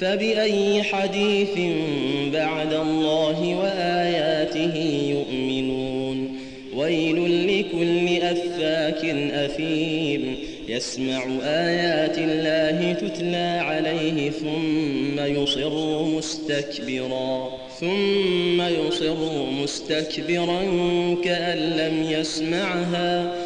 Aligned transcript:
فبأي 0.00 0.82
حديث 0.82 1.58
بعد 2.32 2.72
الله 2.72 3.54
وآياته 3.54 4.76
يؤمنون؟ 5.10 6.38
ويل 6.76 7.48
لكل 7.48 8.22
أفاك 8.22 9.04
أثيم. 9.32 10.36
يسمع 10.68 11.24
آيات 11.42 12.18
الله 12.18 12.92
تتلى 12.92 13.60
عليه 13.64 14.30
ثم 14.30 15.20
يصر 15.20 16.02
مستكبرا. 16.04 17.50
ثم 17.80 18.62
يصر 18.62 19.16
مستكبرا 19.62 20.62
كأن 21.24 21.58
لم 21.58 22.06
يسمعها. 22.10 23.45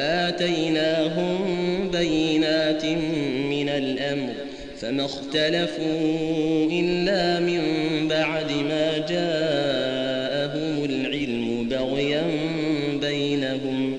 وآتيناهم 0.00 1.38
بينات 1.92 2.84
من 3.50 3.68
الأمر 3.68 4.32
فما 4.78 5.04
اختلفوا 5.04 6.68
إلا 6.72 7.40
من 7.40 7.60
بعد 8.08 8.52
ما 8.52 8.98
جاءهم 9.08 10.84
العلم 10.84 11.68
بغيا 11.68 12.22
بينهم 13.00 13.98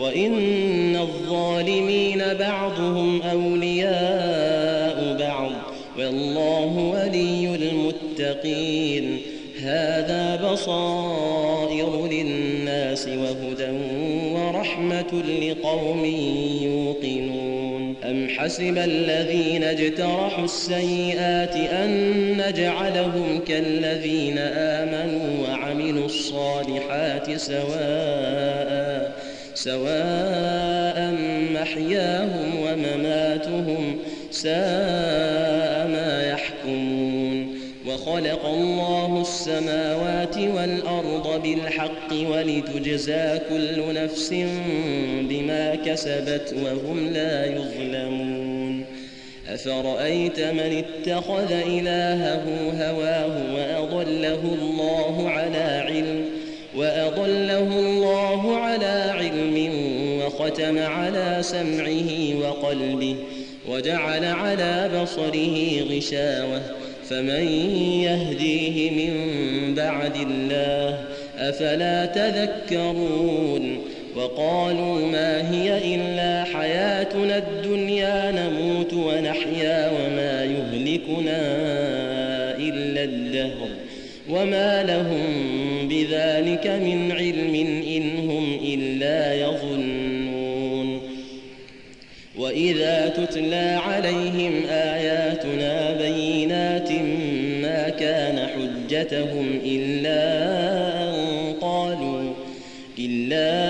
وإن 0.00 0.96
الظالمين 0.96 2.22
بعضهم 2.40 3.22
أولياء 3.22 5.16
بعض 5.18 5.50
والله 5.98 6.78
ولي 6.78 7.54
المتقين 7.54 9.18
هذا 9.62 10.52
بصائر 10.52 12.06
للناس 12.06 13.08
وهدى 13.08 13.70
ورحمة 14.34 15.22
لقوم 15.42 16.04
يوقنون 16.62 17.94
أم 18.04 18.28
حسب 18.28 18.78
الذين 18.78 19.64
اجترحوا 19.64 20.44
السيئات 20.44 21.56
أن 21.56 21.90
نجعلهم 22.48 23.40
كالذين 23.48 24.38
آمنوا 24.38 25.48
وعملوا 25.48 26.06
الصالحات 26.06 27.36
سواء 27.36 29.09
سواء 29.64 31.14
محياهم 31.54 32.56
ومماتهم 32.62 33.96
ساء 34.30 35.88
ما 35.88 36.22
يحكمون. 36.32 37.60
وخلق 37.86 38.46
الله 38.46 39.20
السماوات 39.20 40.36
والأرض 40.36 41.42
بالحق 41.42 42.12
ولتجزى 42.12 43.38
كل 43.50 43.94
نفس 43.94 44.34
بما 45.28 45.74
كسبت 45.74 46.54
وهم 46.64 47.08
لا 47.08 47.46
يظلمون. 47.46 48.84
أفرأيت 49.48 50.40
من 50.40 50.84
اتخذ 50.84 51.52
إلهه 51.52 52.44
هواه 52.80 53.54
وأضله 53.54 54.40
الله 54.62 55.30
على 55.30 55.84
علم 55.88 56.24
وأضله 56.80 57.78
الله 57.78 58.56
على 58.56 59.12
علم 59.16 59.72
وختم 60.20 60.78
على 60.78 61.38
سمعه 61.40 62.40
وقلبه 62.40 63.16
وجعل 63.68 64.24
على 64.24 64.90
بصره 65.02 65.80
غشاوة 65.90 66.60
فمن 67.08 67.48
يهديه 68.02 68.90
من 68.90 69.14
بعد 69.74 70.16
الله 70.16 71.04
أفلا 71.38 72.06
تذكرون 72.06 73.78
وقالوا 74.16 75.06
ما 75.06 75.50
هي 75.50 75.94
إلا 75.94 76.44
حياتنا 76.44 77.38
الدنيا 77.38 78.30
نموت 78.30 78.92
ونحيا 78.92 79.90
وما 79.90 80.44
يهلكنا 80.44 81.40
إلا 82.58 83.04
الدهر 83.04 83.68
وما 84.28 84.82
لهم 84.82 85.24
بذلك 85.88 86.66
من 86.66 87.12
علم 87.12 87.54
إن 87.86 88.30
هم 88.30 88.58
إلا 88.62 89.34
يظنون 89.34 91.00
وإذا 92.38 93.08
تتلى 93.08 93.80
عليهم 93.86 94.52
آياتنا 94.70 95.92
بينات 95.92 96.92
ما 97.62 97.88
كان 97.88 98.46
حجتهم 98.46 99.60
إلا 99.64 100.22
أن 101.10 101.52
قالوا 101.60 102.32
إلا 102.98 103.69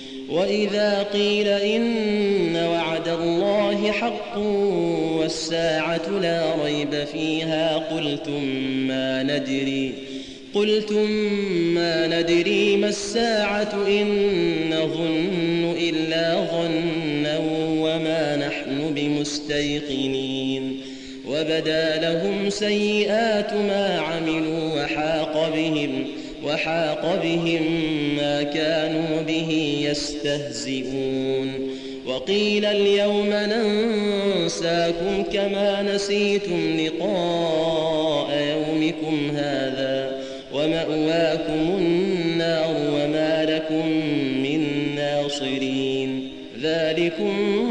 وإذا 0.31 1.03
قيل 1.13 1.47
إن 1.47 2.55
وعد 2.55 3.07
الله 3.07 3.91
حق 3.91 4.37
والساعة 5.17 6.09
لا 6.21 6.55
ريب 6.63 7.03
فيها 7.11 7.77
قلتم 7.77 8.43
ما 8.87 9.23
ندري 9.23 9.93
قلتم 10.53 11.11
ما 11.75 12.07
ندري 12.07 12.77
ما 12.77 12.87
الساعة 12.87 13.73
إن 13.87 14.07
نظن 14.69 15.75
إلا 15.79 16.47
ظنا 16.51 17.39
وما 17.79 18.35
نحن 18.35 18.93
بمستيقنين. 18.95 20.81
وبدا 21.27 21.99
لهم 22.01 22.49
سيئات 22.49 23.53
ما 23.53 23.99
عملوا 23.99 24.83
وحاق 24.83 25.49
بهم 25.55 26.05
وحاق 26.45 27.19
بهم 27.23 27.63
ما 28.17 28.43
كانوا 28.43 29.21
به 29.27 29.81
يستهزئون. 29.89 31.71
وقيل 32.05 32.65
اليوم 32.65 33.29
ننساكم 33.29 35.23
كما 35.33 35.81
نسيتم 35.95 36.77
لقاء 36.77 38.29
يومكم 38.51 39.29
هذا 39.35 40.21
ومأواكم 40.53 41.77
النار 41.77 42.75
وما 42.93 43.45
لكم 43.45 43.87
من 44.43 44.95
ناصرين. 44.95 46.31
ذلكم 46.61 47.70